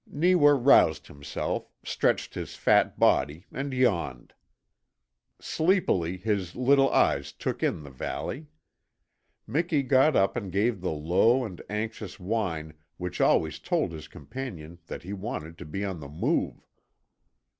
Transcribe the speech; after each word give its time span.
Neewa 0.07 0.55
roused 0.59 1.05
himself, 1.05 1.69
stretched 1.83 2.33
his 2.33 2.55
fat 2.55 2.97
body, 2.97 3.45
and 3.51 3.71
yawned. 3.71 4.33
Sleepily 5.39 6.17
his 6.17 6.55
little 6.55 6.89
eyes 6.89 7.31
took 7.31 7.61
in 7.61 7.83
the 7.83 7.91
valley. 7.91 8.47
Miki 9.45 9.83
got 9.83 10.15
up 10.15 10.35
and 10.35 10.51
gave 10.51 10.81
the 10.81 10.89
low 10.89 11.45
and 11.45 11.61
anxious 11.69 12.19
whine 12.19 12.73
which 12.97 13.21
always 13.21 13.59
told 13.59 13.91
his 13.91 14.07
companion 14.07 14.79
that 14.87 15.03
he 15.03 15.13
wanted 15.13 15.55
to 15.59 15.65
be 15.65 15.85
on 15.85 15.99
the 15.99 16.09
move. 16.09 16.65